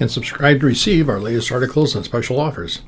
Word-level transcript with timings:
and 0.00 0.10
subscribe 0.10 0.60
to 0.60 0.66
receive 0.66 1.08
our 1.08 1.20
latest 1.20 1.52
articles 1.52 1.94
and 1.94 2.04
special 2.04 2.40
offers. 2.40 2.82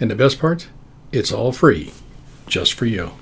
And 0.00 0.10
the 0.10 0.14
best 0.14 0.38
part, 0.38 0.68
it's 1.12 1.32
all 1.32 1.52
free, 1.52 1.92
just 2.46 2.74
for 2.74 2.86
you. 2.86 3.12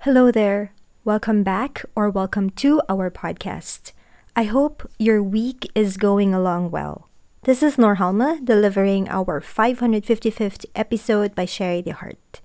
Hello 0.00 0.30
there. 0.30 0.72
Welcome 1.04 1.42
back 1.42 1.84
or 1.96 2.10
welcome 2.10 2.50
to 2.50 2.80
our 2.88 3.10
podcast. 3.10 3.92
I 4.36 4.44
hope 4.44 4.88
your 4.98 5.22
week 5.22 5.70
is 5.74 5.96
going 5.96 6.32
along 6.32 6.70
well. 6.70 7.08
This 7.44 7.62
is 7.62 7.76
Norhalma 7.76 8.44
delivering 8.44 9.08
our 9.08 9.40
555th 9.40 10.64
episode 10.76 11.34
by 11.34 11.44
Sharie 11.44 11.84
DeHart. 11.84 12.40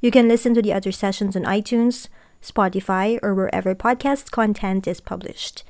You 0.00 0.10
can 0.10 0.28
listen 0.28 0.54
to 0.54 0.62
the 0.62 0.72
other 0.72 0.92
sessions 0.92 1.34
on 1.34 1.42
iTunes, 1.42 2.08
Spotify, 2.42 3.18
or 3.22 3.34
wherever 3.34 3.74
podcast 3.74 4.30
content 4.30 4.86
is 4.86 5.00
published. 5.00 5.64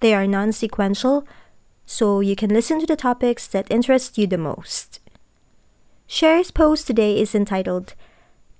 They 0.00 0.14
are 0.14 0.26
non 0.26 0.52
sequential, 0.52 1.26
so 1.90 2.20
you 2.20 2.36
can 2.36 2.50
listen 2.50 2.78
to 2.78 2.86
the 2.86 2.94
topics 2.94 3.46
that 3.46 3.66
interest 3.70 4.18
you 4.18 4.26
the 4.26 4.36
most. 4.36 5.00
Sharie's 6.06 6.50
post 6.50 6.86
today 6.86 7.18
is 7.18 7.34
entitled 7.34 7.94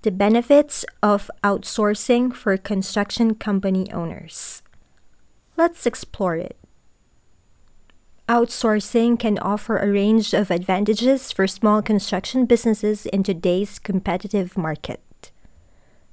The 0.01 0.11
Benefits 0.11 0.87
of 1.03 1.31
Outsourcing 1.45 2.35
for 2.35 2.57
Construction 2.57 3.35
Company 3.35 3.93
Owners. 3.93 4.63
Let's 5.59 5.85
explore 5.85 6.37
it. 6.37 6.57
Outsourcing 8.31 9.21
can 9.21 9.39
offer 9.41 9.77
a 9.77 9.93
range 9.93 10.33
of 10.33 10.51
advantages 10.51 11.31
for 11.31 11.47
small 11.47 11.83
construction 11.83 12.47
businesses 12.47 13.05
in 13.05 13.23
today's 13.23 13.79
competitive 13.79 14.57
market. 14.57 15.33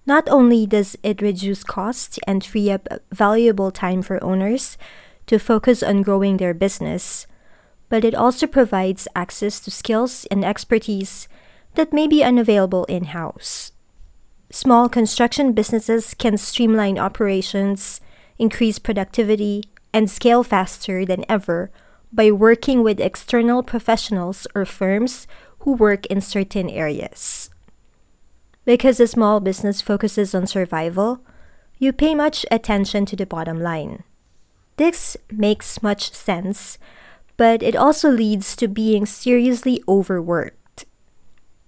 Not 0.05 0.27
only 0.27 0.65
does 0.65 0.97
it 1.01 1.21
reduce 1.21 1.63
costs 1.63 2.19
and 2.27 2.43
free 2.43 2.69
up 2.69 2.89
valuable 3.09 3.71
time 3.71 4.01
for 4.01 4.21
owners, 4.21 4.77
to 5.27 5.39
focus 5.39 5.81
on 5.81 6.01
growing 6.01 6.37
their 6.37 6.53
business, 6.53 7.27
but 7.89 8.03
it 8.03 8.15
also 8.15 8.47
provides 8.47 9.07
access 9.15 9.59
to 9.59 9.71
skills 9.71 10.25
and 10.31 10.43
expertise 10.43 11.27
that 11.75 11.93
may 11.93 12.07
be 12.07 12.23
unavailable 12.23 12.85
in 12.85 13.05
house. 13.05 13.71
Small 14.51 14.87
construction 14.87 15.53
businesses 15.53 16.13
can 16.13 16.37
streamline 16.37 16.97
operations, 16.97 17.99
increase 18.37 18.79
productivity, 18.79 19.63
and 19.93 20.09
scale 20.09 20.43
faster 20.43 21.05
than 21.05 21.25
ever 21.29 21.71
by 22.11 22.31
working 22.31 22.83
with 22.83 22.99
external 22.99 23.63
professionals 23.63 24.47
or 24.55 24.65
firms 24.65 25.27
who 25.59 25.73
work 25.73 26.05
in 26.07 26.21
certain 26.21 26.69
areas. 26.69 27.49
Because 28.65 28.99
a 28.99 29.07
small 29.07 29.39
business 29.39 29.81
focuses 29.81 30.33
on 30.33 30.47
survival, 30.47 31.21
you 31.77 31.91
pay 31.91 32.15
much 32.15 32.45
attention 32.49 33.05
to 33.05 33.15
the 33.15 33.25
bottom 33.25 33.59
line. 33.59 34.03
This 34.77 35.15
makes 35.31 35.81
much 35.81 36.11
sense, 36.11 36.77
but 37.37 37.63
it 37.63 37.75
also 37.75 38.09
leads 38.09 38.55
to 38.57 38.67
being 38.67 39.05
seriously 39.05 39.81
overworked. 39.87 40.85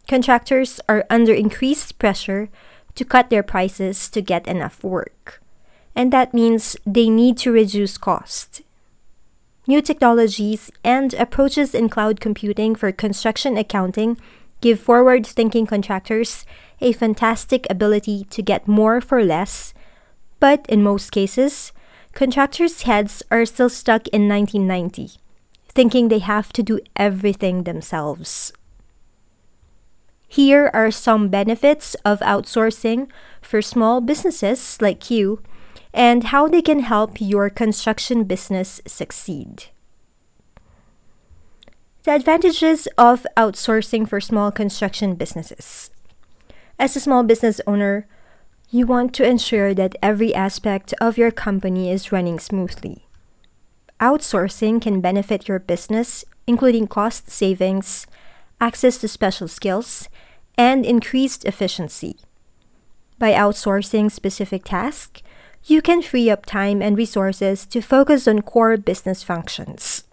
Contractors 0.08 0.80
are 0.88 1.06
under 1.10 1.34
increased 1.34 2.00
pressure 2.00 2.50
to 2.96 3.06
cut 3.06 3.30
their 3.30 3.44
prices 3.44 4.10
to 4.10 4.22
get 4.22 4.48
enough 4.48 4.84
work, 4.84 5.42
and 5.96 6.12
that 6.12 6.34
means 6.34 6.76
they 6.86 7.10
need 7.10 7.38
to 7.38 7.52
reduce 7.52 7.98
cost. 7.98 8.62
New 9.68 9.82
technologies 9.82 10.72
and 10.84 11.14
approaches 11.16 11.76
in 11.76 11.90
cloud 11.90 12.22
computing 12.22 12.74
for 12.74 12.92
construction 12.92 13.58
accounting 13.58 14.18
give 14.62 14.80
forward 14.80 15.28
thinking 15.28 15.66
contractors 15.66 16.46
a 16.80 16.94
fantastic 16.94 17.68
ability 17.70 18.26
to 18.30 18.42
get 18.42 18.68
more 18.68 19.02
for 19.02 19.24
less, 19.24 19.74
but 20.40 20.66
in 20.70 20.82
most 20.82 21.12
cases, 21.12 21.74
contractors' 22.18 22.82
heads 22.82 23.22
are 23.30 23.46
still 23.46 23.70
stuck 23.70 24.08
in 24.08 24.28
1990, 24.28 25.20
thinking 25.70 26.08
they 26.08 26.18
have 26.18 26.52
to 26.52 26.64
do 26.64 26.80
everything 26.96 27.64
themselves. 27.64 28.52
Here 30.28 30.72
are 30.74 30.90
some 30.90 31.30
benefits 31.30 31.94
of 32.04 32.20
outsourcing 32.22 33.08
for 33.40 33.62
small 33.62 34.02
businesses 34.02 34.82
like 34.82 35.12
you 35.12 35.44
and 35.94 36.34
how 36.34 36.48
they 36.48 36.64
can 36.64 36.80
help 36.80 37.22
your 37.22 37.52
construction 37.52 38.24
business 38.24 38.82
succeed. 38.88 39.66
The 42.02 42.16
advantages 42.16 42.88
of 42.98 43.28
outsourcing 43.38 44.10
for 44.10 44.20
small 44.20 44.52
construction 44.52 45.14
businesses. 45.14 45.92
As 46.80 46.96
a 46.96 47.00
small 47.00 47.22
business 47.22 47.62
owner, 47.68 48.08
you 48.70 48.86
want 48.86 49.14
to 49.14 49.26
ensure 49.26 49.74
that 49.74 49.96
every 50.02 50.36
aspect 50.36 50.94
of 51.00 51.18
your 51.18 51.32
company 51.32 51.90
is 51.90 52.12
running 52.12 52.38
smoothly. 52.38 53.08
Outsourcing 54.02 54.82
can 54.82 55.00
benefit 55.00 55.48
your 55.48 55.60
business, 55.60 56.26
including 56.46 56.88
cost 56.88 57.30
savings, 57.30 58.06
access 58.60 58.98
to 58.98 59.08
special 59.08 59.48
skills, 59.48 60.10
and 60.58 60.86
increased 60.86 61.46
efficiency. 61.46 62.18
By 63.18 63.32
outsourcing 63.32 64.12
specific 64.12 64.66
tasks, 64.66 65.22
you 65.64 65.82
can 65.82 66.02
free 66.02 66.30
up 66.30 66.46
time 66.46 66.82
and 66.82 66.98
resources 66.98 67.66
to 67.68 67.82
focus 67.82 68.28
on 68.28 68.42
core 68.42 68.78
business 68.78 69.24
functions. 69.24 70.04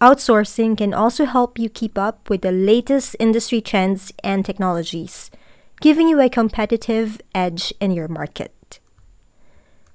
Outsourcing 0.00 0.76
can 0.76 0.92
also 0.92 1.24
help 1.24 1.58
you 1.58 1.70
keep 1.70 1.96
up 1.96 2.28
with 2.28 2.42
the 2.42 2.52
latest 2.52 3.16
industry 3.18 3.60
trends 3.60 4.12
and 4.22 4.44
technologies 4.44 5.30
giving 5.80 6.08
you 6.08 6.20
a 6.20 6.28
competitive 6.28 7.20
edge 7.34 7.72
in 7.80 7.90
your 7.90 8.08
market. 8.08 8.80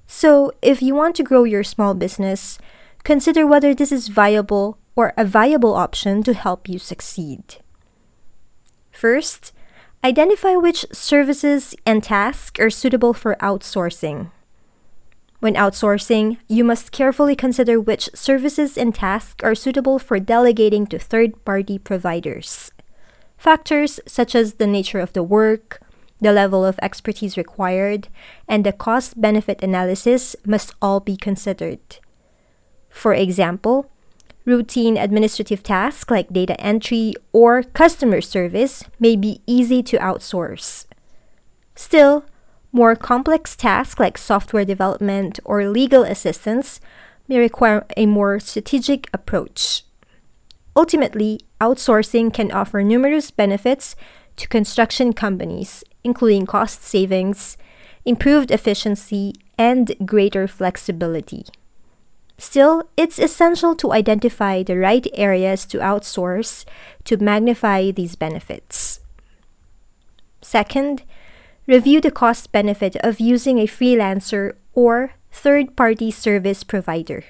So, 0.08 0.52
if 0.62 0.82
you 0.82 0.94
want 0.94 1.16
to 1.16 1.24
grow 1.24 1.46
your 1.46 1.64
small 1.64 1.94
business, 1.94 2.60
consider 3.04 3.48
whether 3.48 3.74
this 3.74 3.92
is 3.92 4.10
viable 4.10 4.78
or 4.96 5.14
a 5.18 5.26
viable 5.26 5.74
option 5.74 6.22
to 6.24 6.34
help 6.34 6.68
you 6.68 6.78
succeed. 6.78 7.58
First, 8.92 9.54
identify 10.04 10.56
which 10.56 10.86
services 10.92 11.76
and 11.86 12.04
tasks 12.04 12.60
are 12.60 12.70
suitable 12.70 13.14
for 13.14 13.36
outsourcing. 13.36 14.32
When 15.40 15.56
outsourcing, 15.56 16.38
you 16.48 16.64
must 16.64 16.92
carefully 16.92 17.36
consider 17.36 17.80
which 17.80 18.10
services 18.14 18.78
and 18.78 18.94
tasks 18.94 19.44
are 19.44 19.56
suitable 19.56 19.98
for 19.98 20.20
delegating 20.20 20.86
to 20.88 21.00
third 21.00 21.44
party 21.46 21.80
providers. 21.80 22.72
Factors 23.42 24.00
such 24.06 24.36
as 24.36 24.62
the 24.62 24.68
nature 24.68 25.00
of 25.00 25.14
the 25.14 25.24
work, 25.24 25.82
the 26.22 26.32
level 26.32 26.64
of 26.64 26.78
expertise 26.80 27.38
required, 27.38 28.08
and 28.48 28.64
the 28.64 28.72
cost 28.72 29.20
benefit 29.20 29.64
analysis 29.64 30.36
must 30.46 30.76
all 30.80 31.00
be 31.00 31.18
considered. 31.18 31.80
For 32.88 33.16
example, 33.16 33.90
routine 34.46 34.96
administrative 34.96 35.64
tasks 35.64 36.12
like 36.12 36.32
data 36.32 36.54
entry 36.62 37.16
or 37.34 37.64
customer 37.64 38.22
service 38.22 38.84
may 39.00 39.16
be 39.16 39.42
easy 39.48 39.82
to 39.90 39.98
outsource. 39.98 40.86
Still, 41.74 42.24
more 42.72 42.96
complex 42.96 43.56
tasks 43.56 44.00
like 44.00 44.20
software 44.20 44.66
development 44.66 45.40
or 45.46 45.68
legal 45.68 46.04
assistance 46.04 46.80
may 47.28 47.40
require 47.40 47.88
a 47.98 48.06
more 48.06 48.40
strategic 48.40 49.10
approach. 49.12 49.82
Ultimately, 50.76 51.40
outsourcing 51.60 52.34
can 52.34 52.52
offer 52.52 52.82
numerous 52.82 53.32
benefits 53.32 53.96
to 54.38 54.48
construction 54.48 55.14
companies, 55.14 55.84
including 56.04 56.46
cost 56.46 56.84
savings, 56.84 57.58
improved 58.06 58.52
efficiency, 58.52 59.34
and 59.58 59.94
greater 60.06 60.48
flexibility. 60.48 61.46
Still, 62.38 62.90
it's 62.98 63.20
essential 63.20 63.76
to 63.76 63.92
identify 63.92 64.64
the 64.64 64.78
right 64.78 65.06
areas 65.14 65.66
to 65.68 65.78
outsource 65.78 66.66
to 67.04 67.18
magnify 67.18 67.92
these 67.92 68.16
benefits. 68.16 69.00
Second, 70.42 71.04
review 71.68 72.02
the 72.02 72.10
cost 72.10 72.52
benefit 72.52 72.96
of 72.98 73.20
using 73.20 73.60
a 73.60 73.68
freelancer 73.68 74.54
or 74.74 75.14
third 75.32 75.76
party 75.76 76.10
service 76.10 76.64
provider. 76.64 77.24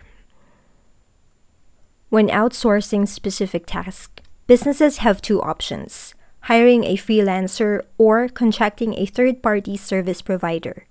When 2.11 2.27
outsourcing 2.27 3.07
specific 3.07 3.65
tasks, 3.65 4.21
businesses 4.45 4.97
have 4.97 5.21
two 5.21 5.41
options 5.41 6.13
hiring 6.41 6.83
a 6.83 6.97
freelancer 6.97 7.83
or 7.97 8.27
contracting 8.27 8.93
a 8.95 9.05
third 9.05 9.41
party 9.41 9.77
service 9.77 10.21
provider. 10.21 10.87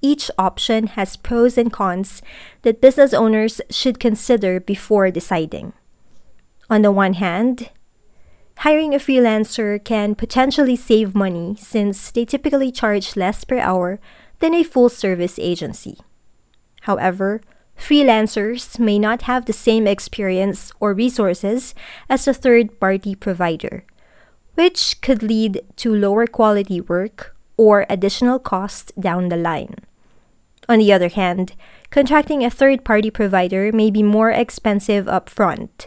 Each 0.00 0.30
option 0.38 0.86
has 0.94 1.16
pros 1.16 1.58
and 1.58 1.72
cons 1.72 2.22
that 2.62 2.80
business 2.80 3.12
owners 3.12 3.60
should 3.68 3.98
consider 3.98 4.60
before 4.60 5.10
deciding. 5.10 5.72
On 6.70 6.82
the 6.82 6.92
one 6.92 7.14
hand, 7.14 7.70
hiring 8.58 8.94
a 8.94 8.98
freelancer 8.98 9.82
can 9.82 10.14
potentially 10.14 10.76
save 10.76 11.16
money 11.16 11.56
since 11.58 12.12
they 12.12 12.24
typically 12.24 12.70
charge 12.70 13.16
less 13.16 13.42
per 13.42 13.58
hour 13.58 13.98
than 14.38 14.54
a 14.54 14.62
full 14.62 14.88
service 14.88 15.36
agency. 15.40 15.98
However, 16.82 17.40
freelancers 17.78 18.78
may 18.78 18.98
not 18.98 19.22
have 19.22 19.44
the 19.44 19.52
same 19.52 19.86
experience 19.86 20.72
or 20.80 20.94
resources 20.94 21.74
as 22.08 22.26
a 22.26 22.34
third 22.34 22.78
party 22.80 23.14
provider, 23.14 23.84
which 24.54 25.00
could 25.00 25.22
lead 25.22 25.62
to 25.76 25.94
lower 25.94 26.26
quality 26.26 26.80
work 26.80 27.36
or 27.56 27.86
additional 27.88 28.38
costs 28.38 28.92
down 28.98 29.28
the 29.28 29.36
line. 29.36 29.74
On 30.68 30.78
the 30.78 30.92
other 30.92 31.08
hand, 31.08 31.54
contracting 31.90 32.44
a 32.44 32.50
third 32.50 32.84
party 32.84 33.10
provider 33.10 33.70
may 33.72 33.90
be 33.90 34.02
more 34.02 34.30
expensive 34.30 35.06
upfront, 35.06 35.86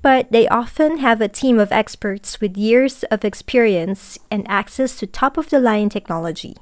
but 0.00 0.30
they 0.30 0.48
often 0.48 0.98
have 0.98 1.20
a 1.20 1.28
team 1.28 1.58
of 1.58 1.72
experts 1.72 2.40
with 2.40 2.56
years 2.56 3.02
of 3.04 3.24
experience 3.24 4.18
and 4.30 4.48
access 4.48 4.96
to 4.98 5.06
top 5.06 5.36
of 5.36 5.50
the 5.50 5.60
line 5.60 5.88
technology. 5.88 6.56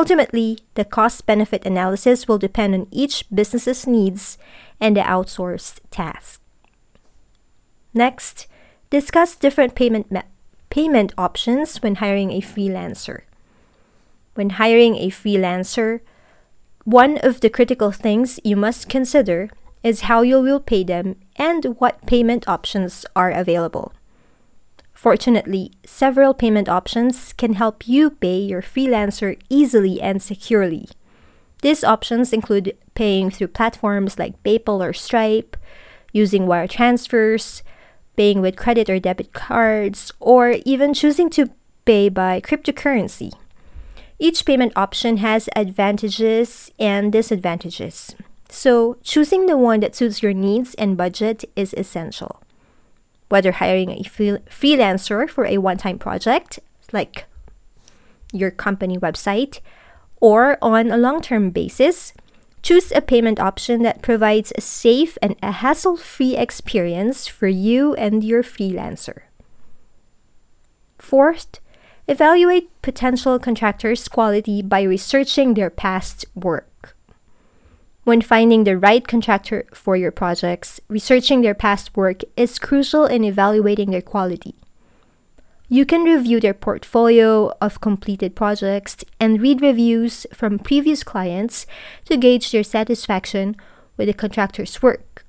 Ultimately, 0.00 0.60
the 0.76 0.86
cost 0.86 1.26
benefit 1.26 1.66
analysis 1.66 2.26
will 2.26 2.38
depend 2.38 2.74
on 2.74 2.86
each 2.90 3.28
business's 3.28 3.86
needs 3.86 4.38
and 4.80 4.96
the 4.96 5.02
outsourced 5.02 5.80
task. 5.90 6.40
Next, 7.92 8.46
discuss 8.88 9.36
different 9.36 9.74
payment 9.74 10.10
me- 10.10 10.22
payment 10.70 11.12
options 11.18 11.82
when 11.82 11.96
hiring 11.96 12.32
a 12.32 12.40
freelancer. 12.40 13.28
When 14.32 14.56
hiring 14.56 14.96
a 14.96 15.10
freelancer, 15.10 16.00
one 16.84 17.18
of 17.18 17.42
the 17.42 17.50
critical 17.50 17.92
things 17.92 18.40
you 18.42 18.56
must 18.56 18.88
consider 18.88 19.50
is 19.82 20.08
how 20.08 20.22
you 20.22 20.40
will 20.40 20.60
pay 20.60 20.82
them 20.82 21.16
and 21.36 21.76
what 21.76 22.06
payment 22.06 22.48
options 22.48 23.04
are 23.14 23.30
available. 23.30 23.92
Fortunately, 25.00 25.72
several 25.86 26.34
payment 26.34 26.68
options 26.68 27.32
can 27.32 27.54
help 27.54 27.88
you 27.88 28.10
pay 28.10 28.36
your 28.36 28.60
freelancer 28.60 29.40
easily 29.48 29.98
and 29.98 30.20
securely. 30.20 30.90
These 31.62 31.82
options 31.82 32.34
include 32.34 32.76
paying 32.92 33.30
through 33.30 33.48
platforms 33.48 34.18
like 34.18 34.42
PayPal 34.42 34.86
or 34.86 34.92
Stripe, 34.92 35.56
using 36.12 36.46
wire 36.46 36.68
transfers, 36.68 37.62
paying 38.14 38.42
with 38.42 38.56
credit 38.56 38.90
or 38.90 38.98
debit 39.00 39.32
cards, 39.32 40.12
or 40.20 40.56
even 40.66 40.92
choosing 40.92 41.30
to 41.30 41.48
pay 41.86 42.10
by 42.10 42.38
cryptocurrency. 42.42 43.32
Each 44.18 44.44
payment 44.44 44.74
option 44.76 45.16
has 45.16 45.48
advantages 45.56 46.70
and 46.78 47.10
disadvantages. 47.10 48.14
So, 48.50 48.98
choosing 49.02 49.46
the 49.46 49.56
one 49.56 49.80
that 49.80 49.96
suits 49.96 50.22
your 50.22 50.34
needs 50.34 50.74
and 50.74 50.98
budget 50.98 51.46
is 51.56 51.72
essential. 51.78 52.42
Whether 53.30 53.52
hiring 53.52 53.90
a 53.90 54.02
freelancer 54.02 55.30
for 55.30 55.46
a 55.46 55.58
one 55.58 55.78
time 55.78 55.98
project, 55.98 56.58
like 56.92 57.26
your 58.32 58.50
company 58.50 58.98
website, 58.98 59.60
or 60.20 60.58
on 60.60 60.90
a 60.90 60.98
long 60.98 61.22
term 61.22 61.50
basis, 61.50 62.12
choose 62.62 62.92
a 62.92 63.00
payment 63.00 63.40
option 63.40 63.82
that 63.82 64.02
provides 64.02 64.52
a 64.56 64.60
safe 64.60 65.16
and 65.22 65.36
a 65.42 65.52
hassle 65.52 65.96
free 65.96 66.36
experience 66.36 67.26
for 67.26 67.48
you 67.48 67.94
and 67.94 68.22
your 68.22 68.42
freelancer. 68.42 69.22
Fourth, 70.98 71.60
evaluate 72.06 72.70
potential 72.82 73.38
contractors' 73.38 74.08
quality 74.08 74.60
by 74.60 74.82
researching 74.82 75.54
their 75.54 75.70
past 75.70 76.24
work. 76.34 76.69
When 78.04 78.22
finding 78.22 78.64
the 78.64 78.78
right 78.78 79.06
contractor 79.06 79.66
for 79.74 79.96
your 79.96 80.10
projects, 80.10 80.80
researching 80.88 81.42
their 81.42 81.54
past 81.54 81.96
work 81.96 82.22
is 82.36 82.58
crucial 82.58 83.04
in 83.04 83.24
evaluating 83.24 83.90
their 83.90 84.00
quality. 84.02 84.54
You 85.68 85.86
can 85.86 86.02
review 86.02 86.40
their 86.40 86.54
portfolio 86.54 87.52
of 87.60 87.80
completed 87.80 88.34
projects 88.34 89.04
and 89.20 89.40
read 89.40 89.62
reviews 89.62 90.26
from 90.32 90.58
previous 90.58 91.04
clients 91.04 91.66
to 92.06 92.16
gauge 92.16 92.50
their 92.50 92.64
satisfaction 92.64 93.54
with 93.96 94.08
the 94.08 94.14
contractor's 94.14 94.82
work. 94.82 95.24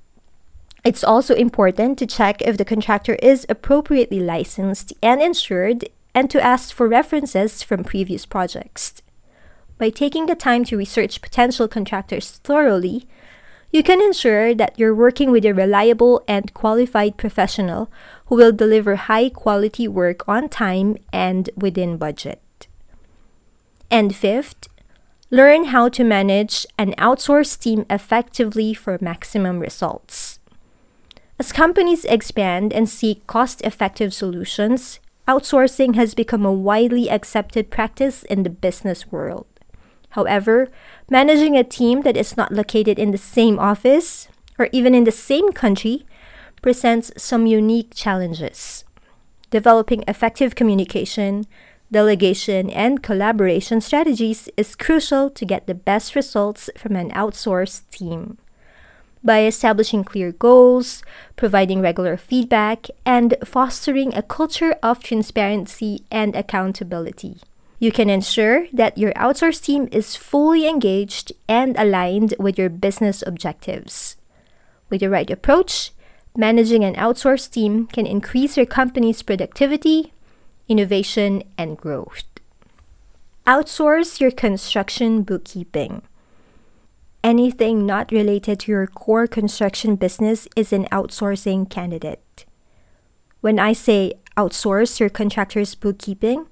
It's 0.84 1.04
also 1.04 1.36
important 1.36 2.00
to 2.00 2.08
check 2.08 2.42
if 2.42 2.58
the 2.58 2.66
contractor 2.66 3.16
is 3.16 3.46
appropriately 3.50 4.20
licensed 4.20 4.94
and 5.04 5.22
insured 5.22 5.90
and 6.16 6.32
to 6.32 6.42
ask 6.42 6.74
for 6.74 6.88
references 6.88 7.62
from 7.62 7.84
previous 7.84 8.26
projects. 8.26 9.04
By 9.82 9.90
taking 9.90 10.28
the 10.28 10.36
time 10.36 10.64
to 10.66 10.78
research 10.78 11.24
potential 11.24 11.68
contractors 11.68 12.30
thoroughly, 12.44 13.08
you 13.72 13.82
can 13.82 14.00
ensure 14.00 14.54
that 14.54 14.78
you're 14.78 14.94
working 14.94 15.32
with 15.32 15.44
a 15.44 15.56
reliable 15.56 16.24
and 16.28 16.54
qualified 16.54 17.18
professional 17.18 17.90
who 18.28 18.36
will 18.36 18.52
deliver 18.52 18.96
high 18.96 19.30
quality 19.30 19.88
work 19.88 20.30
on 20.30 20.50
time 20.50 20.98
and 21.12 21.50
within 21.56 21.98
budget. 21.98 22.68
And 23.90 24.16
fifth, 24.16 24.68
learn 25.32 25.74
how 25.74 25.90
to 25.90 26.04
manage 26.04 26.68
an 26.78 26.94
outsourced 27.00 27.58
team 27.58 27.88
effectively 27.90 28.76
for 28.76 29.00
maximum 29.02 29.58
results. 29.58 30.38
As 31.40 31.52
companies 31.52 32.06
expand 32.06 32.72
and 32.72 32.88
seek 32.88 33.26
cost 33.26 33.62
effective 33.62 34.14
solutions, 34.14 35.00
outsourcing 35.28 35.96
has 35.96 36.14
become 36.14 36.46
a 36.46 36.54
widely 36.54 37.10
accepted 37.10 37.72
practice 37.72 38.22
in 38.22 38.44
the 38.44 38.52
business 38.52 39.12
world. 39.12 39.48
However, 40.12 40.70
managing 41.10 41.58
a 41.58 41.64
team 41.64 42.02
that 42.02 42.18
is 42.18 42.38
not 42.38 42.52
located 42.52 43.00
in 43.00 43.12
the 43.12 43.18
same 43.18 43.60
office 43.60 44.28
or 44.58 44.70
even 44.72 44.94
in 44.94 45.06
the 45.06 45.12
same 45.12 45.52
country 45.52 46.06
presents 46.62 47.12
some 47.18 47.48
unique 47.48 47.94
challenges. 47.94 48.86
Developing 49.50 50.04
effective 50.08 50.56
communication, 50.56 51.46
delegation, 51.92 52.70
and 52.70 53.04
collaboration 53.04 53.82
strategies 53.82 54.48
is 54.56 54.76
crucial 54.76 55.30
to 55.30 55.46
get 55.46 55.68
the 55.68 55.74
best 55.74 56.16
results 56.16 56.70
from 56.78 56.96
an 56.96 57.12
outsourced 57.12 57.90
team. 57.90 58.38
By 59.24 59.46
establishing 59.46 60.04
clear 60.04 60.32
goals, 60.32 61.04
providing 61.36 61.82
regular 61.82 62.18
feedback, 62.18 62.88
and 63.06 63.36
fostering 63.46 64.16
a 64.16 64.24
culture 64.24 64.76
of 64.82 65.04
transparency 65.04 66.04
and 66.10 66.36
accountability. 66.36 67.38
You 67.82 67.92
can 67.92 68.12
ensure 68.12 68.68
that 68.72 68.96
your 68.96 69.12
outsourced 69.14 69.64
team 69.64 69.90
is 69.92 70.16
fully 70.16 70.68
engaged 70.68 71.34
and 71.50 71.76
aligned 71.80 72.36
with 72.38 72.56
your 72.56 72.70
business 72.70 73.24
objectives. 73.26 74.18
With 74.92 75.00
the 75.00 75.10
right 75.10 75.28
approach, 75.32 75.92
managing 76.38 76.84
an 76.84 76.94
outsourced 76.94 77.50
team 77.50 77.88
can 77.88 78.06
increase 78.06 78.56
your 78.56 78.68
company's 78.68 79.24
productivity, 79.24 80.14
innovation, 80.70 81.42
and 81.58 81.76
growth. 81.76 82.30
Outsource 83.48 84.20
your 84.20 84.30
construction 84.30 85.24
bookkeeping. 85.24 86.04
Anything 87.24 87.88
not 87.88 88.12
related 88.12 88.60
to 88.60 88.72
your 88.72 88.86
core 88.86 89.26
construction 89.26 89.96
business 89.96 90.48
is 90.56 90.72
an 90.72 90.86
outsourcing 90.92 91.68
candidate. 91.68 92.46
When 93.40 93.58
I 93.58 93.74
say 93.74 94.14
outsource 94.38 95.00
your 95.00 95.10
contractor's 95.10 95.74
bookkeeping, 95.74 96.46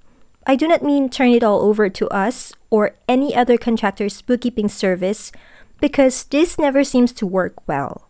I 0.45 0.55
do 0.55 0.67
not 0.67 0.83
mean 0.83 1.09
turn 1.09 1.29
it 1.29 1.43
all 1.43 1.61
over 1.61 1.89
to 1.89 2.07
us 2.09 2.53
or 2.69 2.95
any 3.07 3.35
other 3.35 3.57
contractor's 3.57 4.21
bookkeeping 4.21 4.69
service 4.69 5.31
because 5.79 6.23
this 6.25 6.57
never 6.57 6.83
seems 6.83 7.11
to 7.13 7.25
work 7.25 7.67
well. 7.67 8.09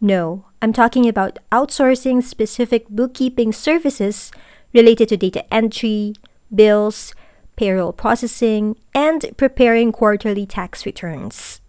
No, 0.00 0.46
I'm 0.60 0.72
talking 0.72 1.08
about 1.08 1.38
outsourcing 1.50 2.22
specific 2.22 2.88
bookkeeping 2.88 3.52
services 3.52 4.32
related 4.72 5.08
to 5.10 5.16
data 5.16 5.44
entry, 5.52 6.14
bills, 6.54 7.14
payroll 7.56 7.92
processing, 7.92 8.76
and 8.94 9.30
preparing 9.36 9.92
quarterly 9.92 10.46
tax 10.46 10.84
returns. 10.84 11.60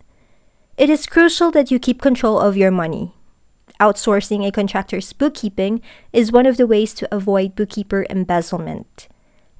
It 0.78 0.90
is 0.90 1.06
crucial 1.06 1.52
that 1.52 1.70
you 1.70 1.78
keep 1.78 2.02
control 2.02 2.40
of 2.40 2.58
your 2.58 2.72
money. 2.72 3.14
Outsourcing 3.80 4.48
a 4.48 4.52
contractor's 4.52 5.14
bookkeeping 5.14 5.82
is 6.12 6.32
one 6.32 6.46
of 6.46 6.58
the 6.58 6.66
ways 6.66 6.94
to 6.96 7.16
avoid 7.16 7.56
bookkeeper 7.56 8.06
embezzlement. 8.10 9.08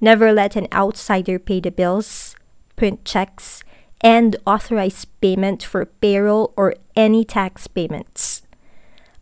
Never 0.04 0.34
let 0.34 0.58
an 0.58 0.68
outsider 0.74 1.40
pay 1.40 1.62
the 1.62 1.72
bills, 1.72 2.36
print 2.76 3.06
checks, 3.06 3.64
and 4.02 4.36
authorize 4.46 5.06
payment 5.06 5.64
for 5.64 5.86
payroll 5.86 6.52
or 6.58 6.76
any 6.94 7.24
tax 7.24 7.68
payments. 7.68 8.42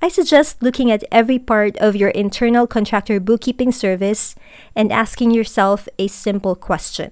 I 0.02 0.10
suggest 0.10 0.64
looking 0.64 0.90
at 0.90 1.04
every 1.12 1.38
part 1.38 1.78
of 1.78 1.96
your 1.96 2.10
internal 2.10 2.66
contractor 2.66 3.20
bookkeeping 3.20 3.72
service 3.72 4.34
and 4.76 4.92
asking 4.92 5.30
yourself 5.30 5.88
a 6.00 6.08
simple 6.08 6.56
question 6.56 7.12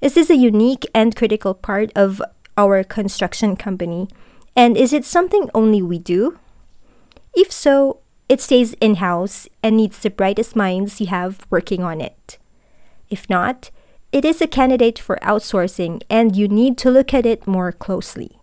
Is 0.00 0.14
this 0.14 0.28
a 0.28 0.34
unique 0.34 0.84
and 0.92 1.14
critical 1.14 1.54
part 1.54 1.92
of 1.94 2.20
our 2.58 2.82
construction 2.82 3.54
company? 3.54 4.08
And 4.56 4.76
is 4.76 4.92
it 4.92 5.04
something 5.04 5.48
only 5.54 5.82
we 5.82 6.00
do? 6.00 6.36
If 7.32 7.52
so, 7.52 8.00
it 8.28 8.40
stays 8.40 8.74
in 8.80 8.96
house 8.96 9.46
and 9.62 9.76
needs 9.76 10.00
the 10.00 10.10
brightest 10.10 10.56
minds 10.56 11.00
you 11.00 11.06
have 11.06 11.46
working 11.48 11.84
on 11.84 12.00
it. 12.00 12.38
If 13.12 13.28
not, 13.28 13.70
it 14.10 14.24
is 14.24 14.40
a 14.40 14.46
candidate 14.46 14.98
for 14.98 15.18
outsourcing 15.22 16.02
and 16.08 16.34
you 16.34 16.48
need 16.48 16.78
to 16.78 16.90
look 16.90 17.12
at 17.12 17.26
it 17.26 17.46
more 17.46 17.70
closely. 17.70 18.38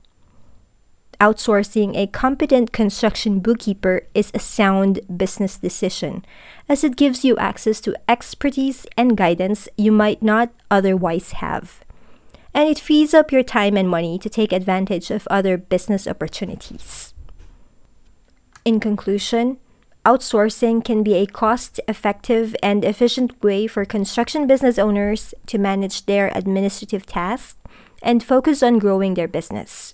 outsourcing 1.20 1.98
a 1.98 2.08
competent 2.08 2.72
construction 2.72 3.40
bookkeeper 3.40 4.08
is 4.14 4.32
a 4.34 4.40
sound 4.40 5.02
business 5.18 5.58
decision, 5.58 6.24
as 6.70 6.84
it 6.84 6.96
gives 6.96 7.26
you 7.26 7.36
access 7.38 7.82
to 7.82 7.96
expertise 8.08 8.86
and 8.96 9.18
guidance 9.18 9.68
you 9.76 9.92
might 9.92 10.22
not 10.24 10.50
otherwise 10.72 11.32
have. 11.44 11.82
And 12.54 12.70
it 12.70 12.80
frees 12.80 13.14
up 13.14 13.34
your 13.34 13.44
time 13.44 13.76
and 13.76 13.90
money 13.90 14.18
to 14.20 14.30
take 14.30 14.54
advantage 14.54 15.12
of 15.12 15.28
other 15.28 15.58
business 15.58 16.08
opportunities. 16.08 17.14
In 18.64 18.80
conclusion, 18.80 19.58
outsourcing 20.06 20.84
can 20.84 21.04
be 21.04 21.16
a 21.16 21.26
cost 21.26 21.80
effective 21.88 22.56
and 22.64 22.86
efficient 22.86 23.42
way 23.44 23.68
for 23.68 23.86
construction 23.86 24.48
business 24.48 24.80
owners 24.80 25.34
to 25.48 25.58
manage 25.58 26.06
their 26.06 26.32
administrative 26.36 27.06
tasks 27.06 27.58
and 28.02 28.24
focus 28.24 28.64
on 28.64 28.80
growing 28.80 29.14
their 29.14 29.28
business. 29.28 29.94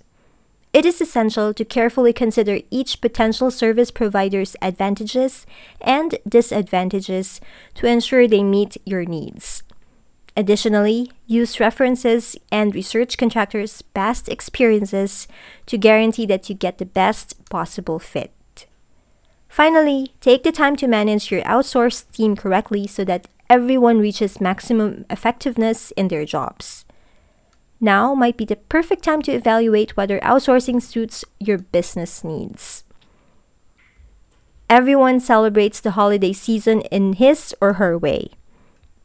It 0.74 0.86
is 0.86 1.00
essential 1.00 1.54
to 1.54 1.64
carefully 1.64 2.12
consider 2.12 2.60
each 2.70 3.00
potential 3.00 3.50
service 3.50 3.92
provider's 3.92 4.58
advantages 4.62 5.46
and 5.80 6.20
disadvantages 6.28 7.40
to 7.76 7.88
ensure 7.88 8.28
they 8.28 8.44
meet 8.44 8.76
your 8.86 9.06
needs. 9.06 9.64
Additionally, 10.36 11.10
use 11.28 11.62
references 11.62 12.36
and 12.52 12.76
research 12.76 13.18
contractors' 13.18 13.82
past 13.82 14.28
experiences 14.28 15.30
to 15.66 15.78
guarantee 15.78 16.26
that 16.26 16.50
you 16.50 16.56
get 16.56 16.78
the 16.78 16.86
best 16.86 17.50
possible 17.50 17.98
fit. 17.98 18.35
Finally, 19.56 20.12
take 20.20 20.44
the 20.44 20.52
time 20.52 20.76
to 20.76 20.86
manage 20.86 21.32
your 21.32 21.42
outsourced 21.44 22.12
team 22.12 22.36
correctly 22.36 22.86
so 22.86 23.06
that 23.06 23.26
everyone 23.50 24.00
reaches 24.00 24.42
maximum 24.42 25.06
effectiveness 25.10 25.92
in 25.92 26.10
their 26.10 26.26
jobs. 26.26 26.84
Now 27.80 28.14
might 28.14 28.36
be 28.36 28.44
the 28.44 28.58
perfect 28.58 29.06
time 29.06 29.22
to 29.22 29.32
evaluate 29.32 29.96
whether 29.96 30.20
outsourcing 30.20 30.82
suits 30.82 31.24
your 31.40 31.58
business 31.58 32.22
needs. 32.22 32.84
Everyone 34.70 35.22
celebrates 35.22 35.80
the 35.80 35.92
holiday 35.92 36.34
season 36.34 36.82
in 36.92 37.14
his 37.14 37.56
or 37.62 37.76
her 37.80 37.98
way. 37.98 38.32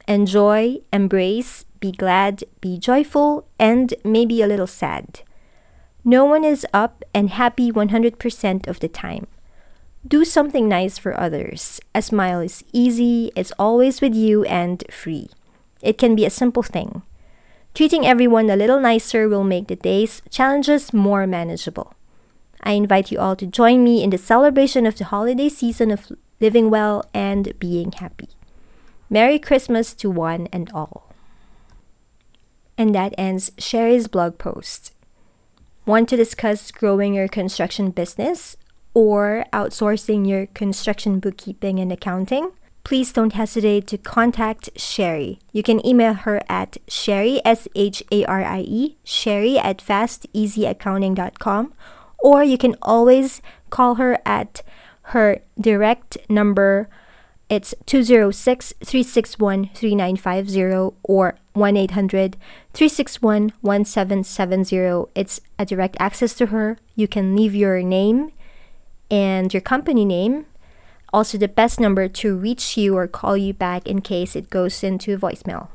Enjoy, 0.08 0.78
embrace, 0.92 1.64
be 1.78 1.92
glad, 1.92 2.42
be 2.60 2.76
joyful, 2.76 3.46
and 3.60 3.94
maybe 4.02 4.42
a 4.42 4.48
little 4.48 4.66
sad. 4.66 5.20
No 6.04 6.24
one 6.24 6.42
is 6.42 6.66
up 6.74 7.04
and 7.14 7.30
happy 7.30 7.70
100% 7.70 8.66
of 8.66 8.80
the 8.80 8.88
time. 8.88 9.28
Do 10.06 10.24
something 10.24 10.68
nice 10.68 10.96
for 10.96 11.18
others. 11.18 11.80
A 11.94 12.00
smile 12.00 12.40
is 12.40 12.64
easy, 12.72 13.30
it's 13.36 13.52
always 13.58 14.00
with 14.00 14.14
you, 14.14 14.44
and 14.44 14.82
free. 14.90 15.28
It 15.82 15.98
can 15.98 16.14
be 16.14 16.24
a 16.24 16.30
simple 16.30 16.62
thing. 16.62 17.02
Treating 17.74 18.06
everyone 18.06 18.48
a 18.50 18.56
little 18.56 18.80
nicer 18.80 19.28
will 19.28 19.44
make 19.44 19.68
the 19.68 19.76
day's 19.76 20.22
challenges 20.30 20.92
more 20.92 21.26
manageable. 21.26 21.94
I 22.62 22.72
invite 22.72 23.10
you 23.10 23.18
all 23.18 23.36
to 23.36 23.46
join 23.46 23.84
me 23.84 24.02
in 24.02 24.10
the 24.10 24.18
celebration 24.18 24.86
of 24.86 24.96
the 24.96 25.04
holiday 25.04 25.48
season 25.48 25.90
of 25.90 26.10
living 26.40 26.70
well 26.70 27.04
and 27.14 27.58
being 27.58 27.92
happy. 27.92 28.28
Merry 29.08 29.38
Christmas 29.38 29.94
to 29.94 30.10
one 30.10 30.48
and 30.52 30.70
all. 30.72 31.12
And 32.76 32.94
that 32.94 33.14
ends 33.18 33.52
Sharie's 33.58 34.08
blog 34.08 34.38
post. 34.38 34.94
Want 35.84 36.08
to 36.08 36.16
discuss 36.16 36.70
growing 36.70 37.14
your 37.14 37.28
construction 37.28 37.90
business? 37.90 38.56
Or 38.92 39.44
outsourcing 39.52 40.28
your 40.28 40.46
construction 40.46 41.20
bookkeeping 41.20 41.78
and 41.78 41.92
accounting, 41.92 42.50
please 42.82 43.12
don't 43.12 43.34
hesitate 43.34 43.86
to 43.88 43.98
contact 43.98 44.74
Sharie. 44.74 45.38
You 45.52 45.62
can 45.62 45.84
email 45.86 46.14
her 46.14 46.40
at 46.48 46.78
Sharie, 46.88 47.40
S 47.44 47.68
H 47.74 48.02
A 48.10 48.24
R 48.24 48.42
I 48.42 48.60
E, 48.60 48.96
Sharie 49.04 49.58
at 49.62 49.78
fasteasyaccounting.com, 49.78 51.74
or 52.18 52.42
you 52.42 52.58
can 52.58 52.74
always 52.82 53.40
call 53.70 53.94
her 53.96 54.18
at 54.26 54.62
her 55.02 55.40
direct 55.60 56.18
number. 56.28 56.88
It's 57.48 57.74
206 57.86 58.74
361 58.84 59.70
3950 59.74 60.96
or 61.02 61.36
1 61.52 61.76
800 61.76 62.36
361 62.72 63.52
1770. 63.60 65.10
It's 65.14 65.40
a 65.58 65.66
direct 65.66 65.96
access 65.98 66.34
to 66.34 66.46
her. 66.46 66.78
You 66.94 67.08
can 67.08 67.36
leave 67.36 67.54
your 67.54 67.82
name 67.82 68.32
and 69.10 69.52
your 69.52 69.60
company 69.60 70.04
name. 70.04 70.46
Also, 71.12 71.36
the 71.36 71.48
best 71.48 71.80
number 71.80 72.06
to 72.08 72.36
reach 72.36 72.76
you 72.76 72.96
or 72.96 73.08
call 73.08 73.36
you 73.36 73.52
back 73.52 73.86
in 73.86 74.00
case 74.00 74.36
it 74.36 74.50
goes 74.50 74.84
into 74.84 75.18
voicemail. 75.18 75.68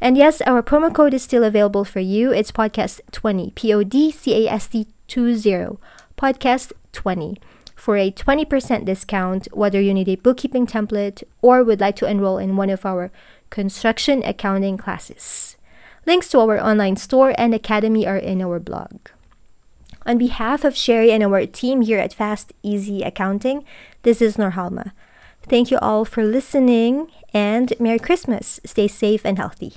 And 0.00 0.16
yes, 0.16 0.40
our 0.42 0.62
promo 0.62 0.92
code 0.92 1.14
is 1.14 1.22
still 1.22 1.44
available 1.44 1.84
for 1.84 2.00
you. 2.00 2.32
It's 2.32 2.52
podcast20, 2.52 3.54
P 3.54 3.72
O 3.72 3.82
D 3.82 4.10
C 4.10 4.46
A 4.46 4.52
S 4.52 4.66
T 4.68 4.86
20, 5.08 5.78
podcast20 6.16 7.36
for 7.76 7.96
a 7.96 8.10
20% 8.10 8.84
discount 8.84 9.48
whether 9.52 9.80
you 9.80 9.92
need 9.92 10.08
a 10.08 10.16
bookkeeping 10.16 10.66
template 10.66 11.22
or 11.42 11.62
would 11.62 11.80
like 11.80 11.94
to 11.96 12.08
enroll 12.08 12.38
in 12.38 12.56
one 12.56 12.70
of 12.70 12.84
our 12.86 13.12
construction 13.50 14.22
accounting 14.24 14.76
classes. 14.76 15.56
Links 16.06 16.28
to 16.30 16.40
our 16.40 16.58
online 16.58 16.96
store 16.96 17.34
and 17.38 17.54
academy 17.54 18.06
are 18.06 18.16
in 18.16 18.40
our 18.40 18.58
blog. 18.58 19.08
On 20.06 20.18
behalf 20.18 20.62
of 20.64 20.74
Sharie 20.74 21.10
and 21.10 21.24
our 21.24 21.44
team 21.46 21.80
here 21.82 21.98
at 21.98 22.14
Fast 22.14 22.52
Easy 22.62 23.02
Accounting, 23.02 23.64
this 24.02 24.22
is 24.22 24.36
Norhalma. 24.36 24.92
Thank 25.42 25.72
you 25.72 25.78
all 25.78 26.04
for 26.04 26.22
listening 26.22 27.10
and 27.34 27.72
Merry 27.80 27.98
Christmas. 27.98 28.60
Stay 28.64 28.86
safe 28.86 29.26
and 29.26 29.36
healthy. 29.36 29.74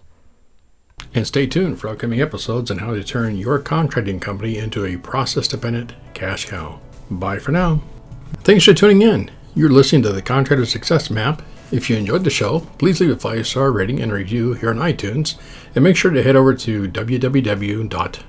And 1.15 1.25
stay 1.25 1.48
tuned 1.48 1.79
for 1.79 1.88
upcoming 1.88 2.21
episodes 2.21 2.69
on 2.69 2.77
how 2.77 2.93
to 2.93 3.03
turn 3.03 3.38
your 3.38 3.57
contracting 3.57 4.19
company 4.19 4.57
into 4.59 4.86
a 4.86 4.98
process 4.98 5.48
dependent 5.48 5.93
cash 6.13 6.45
cow. 6.45 6.79
Bye 7.09 7.39
for 7.39 7.51
now. 7.51 7.81
Thanks 8.43 8.65
for 8.65 8.75
tuning 8.75 9.01
in. 9.01 9.31
You're 9.55 9.69
listening 9.69 10.03
to 10.03 10.12
the 10.12 10.21
Contractor 10.21 10.67
Success 10.67 11.09
Map. 11.09 11.41
If 11.71 11.89
you 11.89 11.98
enjoyed 11.98 12.24
the 12.24 12.29
show, 12.29 12.59
please 12.77 13.01
leave 13.01 13.09
a 13.09 13.15
five 13.15 13.48
star 13.48 13.71
rating 13.71 14.00
and 14.00 14.13
review 14.13 14.53
here 14.53 14.69
on 14.69 14.77
iTunes, 14.77 15.39
and 15.74 15.83
make 15.83 15.98
sure 15.98 16.12
to 16.12 16.21
head 16.21 16.36
over 16.36 16.53
to 16.53 16.88
www 16.88 18.28